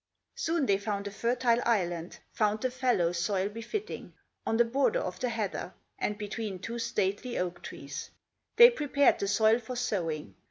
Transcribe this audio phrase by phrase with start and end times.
[0.33, 4.13] Soon they found a fertile island, Found the fallow soil befitting,
[4.47, 8.09] On the border of the heather, And between two stately oak trees,
[8.55, 10.33] They prepared the soil for sowing.